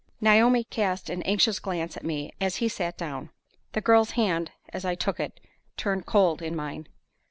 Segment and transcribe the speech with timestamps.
[0.19, 3.29] Naomi cast an anxious glance at me as he sat down.
[3.73, 5.39] The girl's hand, as I took it,
[5.77, 6.87] turned cold in mine.